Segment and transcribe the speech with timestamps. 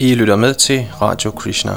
[0.00, 1.72] I lytter med til Radio Krishna.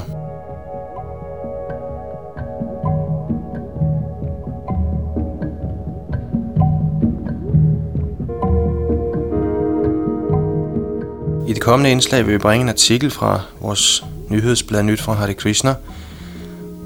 [11.48, 15.34] I det kommende indslag vil vi bringe en artikel fra vores nyhedsblad Nyt fra Hare
[15.34, 15.76] Krishna,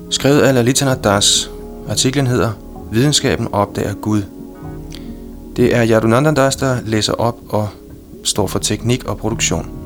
[0.10, 1.52] skrevet af Lalitana Das.
[1.90, 2.52] Artiklen hedder
[2.92, 4.24] Videnskaben opdager Gud.
[5.56, 7.70] Det er Yadunandan Das, der læser op og
[8.24, 9.83] står for teknik og produktion.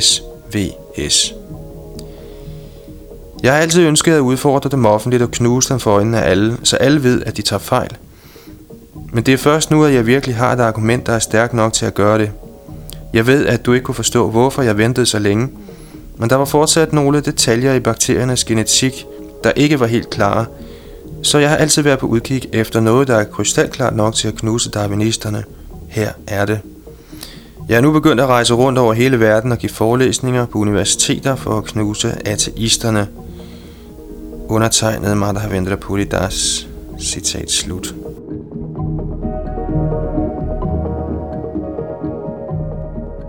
[0.01, 1.35] svs.
[3.43, 6.59] Jeg har altid ønsket at udfordre dem offentligt og knuse dem for øjnene af alle,
[6.63, 7.97] så alle ved, at de tager fejl.
[9.13, 11.73] Men det er først nu, at jeg virkelig har et argument, der er stærkt nok
[11.73, 12.31] til at gøre det.
[13.13, 15.49] Jeg ved, at du ikke kunne forstå, hvorfor jeg ventede så længe,
[16.21, 19.07] men der var fortsat nogle detaljer i bakteriernes genetik,
[19.45, 20.47] der ikke var helt klare,
[21.23, 24.35] så jeg har altid været på udkig efter noget, der er krystalklart nok til at
[24.35, 25.45] knuse darwinisterne.
[25.89, 26.61] Her er det.
[27.69, 31.37] Jeg er nu begyndt at rejse rundt over hele verden og give forelæsninger på universiteter
[31.37, 33.09] for at knuse ateisterne.
[34.49, 36.69] Undertegnet Madhavendra Puridas.
[37.01, 37.95] Citat slut.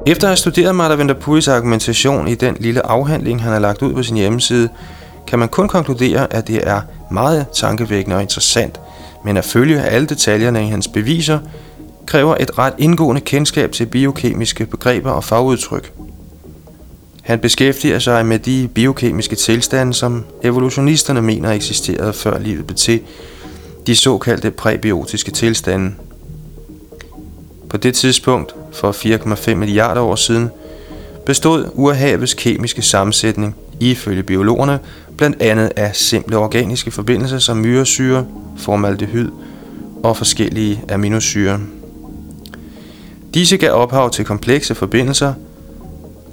[0.07, 3.93] Efter at have studeret Madhavendra Puris argumentation i den lille afhandling, han har lagt ud
[3.93, 4.69] på sin hjemmeside,
[5.27, 6.81] kan man kun konkludere, at det er
[7.11, 8.79] meget tankevækkende og interessant,
[9.25, 11.39] men at følge alle detaljerne i hans beviser
[12.05, 15.93] kræver et ret indgående kendskab til biokemiske begreber og fagudtryk.
[17.21, 23.01] Han beskæftiger sig med de biokemiske tilstande, som evolutionisterne mener eksisterede før livet blev til,
[23.87, 25.91] de såkaldte præbiotiske tilstande.
[27.69, 30.49] På det tidspunkt, for 4,5 milliarder år siden,
[31.25, 34.79] bestod urhavets kemiske sammensætning, ifølge biologerne,
[35.17, 38.25] blandt andet af simple organiske forbindelser som myresyre,
[38.57, 39.31] formaldehyd
[40.03, 41.59] og forskellige aminosyre.
[43.33, 45.33] Disse gav ophav til komplekse forbindelser,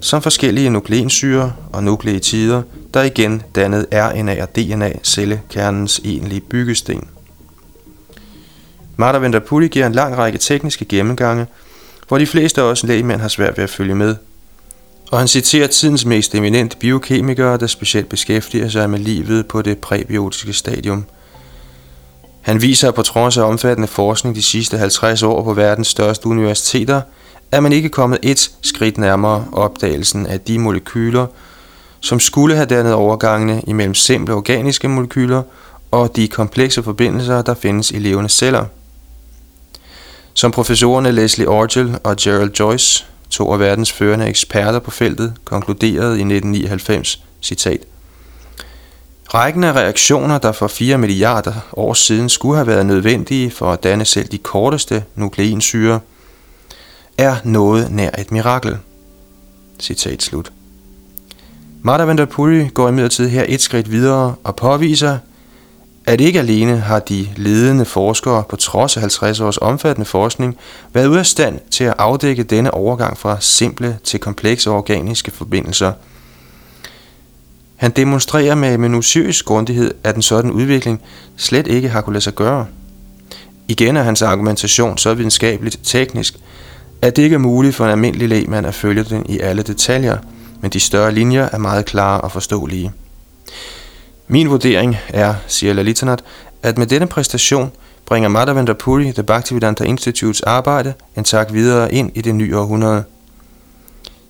[0.01, 2.63] som forskellige nukleinsyre og nukleotider,
[2.95, 7.09] der igen dannede RNA og DNA, cellekernens egentlige byggesten.
[8.97, 11.47] Martha Puli giver en lang række tekniske gennemgange,
[12.09, 14.17] hvor de fleste af os lægemænd har svært ved at følge med.
[15.11, 19.79] Og han citerer tidens mest eminente biokemikere, der specielt beskæftiger sig med livet på det
[19.79, 21.05] præbiotiske stadium.
[22.41, 26.27] Han viser, at på trods af omfattende forskning de sidste 50 år på verdens største
[26.27, 27.01] universiteter,
[27.53, 31.27] er man ikke kommet et skridt nærmere opdagelsen af de molekyler,
[32.01, 35.43] som skulle have dannet overgangene imellem simple organiske molekyler
[35.91, 38.65] og de komplekse forbindelser, der findes i levende celler–
[40.39, 46.11] som professorerne Leslie Orgel og Gerald Joyce, to af verdens førende eksperter på feltet, konkluderede
[46.11, 47.81] i 1999, citat,
[49.35, 53.83] Rækken af reaktioner, der for 4 milliarder år siden skulle have været nødvendige for at
[53.83, 56.01] danne selv de korteste nukleinsyre,
[57.19, 58.77] er noget nær et mirakel.
[59.81, 60.53] Citat slut.
[61.83, 65.19] Madhavendra Puri går imidlertid her et skridt videre og påviser,
[66.09, 70.57] at ikke alene har de ledende forskere på trods af 50 års omfattende forskning
[70.93, 75.93] været ude af stand til at afdække denne overgang fra simple til komplekse organiske forbindelser.
[77.77, 81.01] Han demonstrerer med minutiøs grundighed, at en sådan udvikling
[81.37, 82.67] slet ikke har kunnet lade sig gøre.
[83.69, 86.37] Igen er hans argumentation så videnskabeligt teknisk,
[87.03, 90.19] at det ikke er muligt for en almindelig lægmand at følge den i alle detaljer,
[90.61, 92.93] men de større linjer er meget klare og forståelige.
[94.31, 96.25] Min vurdering er, siger Lalitanat,
[96.63, 97.71] at med denne præstation
[98.07, 103.05] bringer Madhavendra Puri The Bhaktivedanta Institutes arbejde en tak videre ind i det nye århundrede.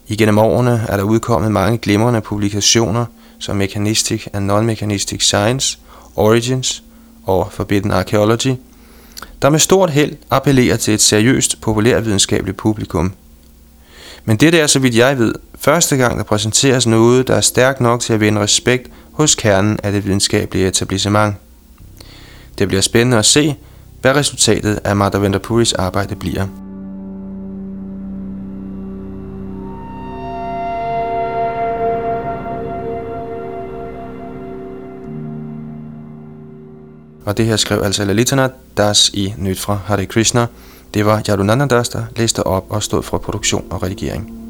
[0.09, 3.05] Igennem årene er der udkommet mange glimrende publikationer
[3.39, 5.79] som Mechanistic and Non-Mechanistic Science,
[6.17, 6.83] Origins
[7.27, 8.55] og Forbidden Archaeology,
[9.43, 13.12] der med stort held appellerer til et seriøst populærvidenskabeligt publikum.
[14.25, 17.81] Men det er, så vidt jeg ved, første gang der præsenteres noget, der er stærkt
[17.81, 21.35] nok til at vinde respekt hos kernen af det videnskabelige etablissement.
[22.59, 23.56] Det bliver spændende at se,
[24.00, 26.47] hvad resultatet af Madhavendra Puris arbejde bliver.
[37.26, 40.47] Og det her skrev altså Lalitana Das i Nyt fra Hare Krishna.
[40.94, 44.48] Det var Yadunanda Das, der læste op og stod for produktion og redigering.